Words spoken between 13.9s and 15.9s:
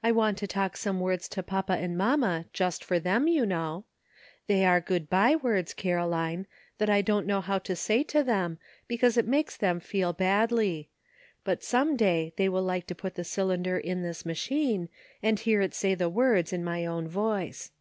this machine and hear it